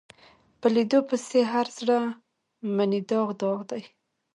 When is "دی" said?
3.69-3.83